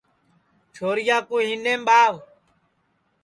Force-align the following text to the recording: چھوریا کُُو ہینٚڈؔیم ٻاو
چھوریا 0.73 1.17
کُُو 1.27 1.35
ہینٚڈؔیم 1.47 1.81
ٻاو 1.87 2.13